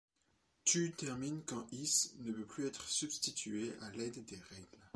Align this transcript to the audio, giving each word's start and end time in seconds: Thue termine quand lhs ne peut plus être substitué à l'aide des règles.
Thue 0.65 0.93
termine 0.93 1.43
quand 1.45 1.67
lhs 1.71 2.15
ne 2.21 2.31
peut 2.31 2.43
plus 2.43 2.65
être 2.65 2.89
substitué 2.89 3.71
à 3.81 3.91
l'aide 3.91 4.25
des 4.25 4.41
règles. 4.49 4.81